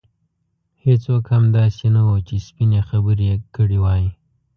هېڅوک 0.83 1.23
هم 1.33 1.43
داسې 1.57 1.85
نه 1.95 2.01
وو 2.07 2.15
چې 2.27 2.35
سپینې 2.47 2.81
خبرې 2.89 3.25
یې 3.31 3.35
کړې 3.55 3.77
وای. 3.83 4.03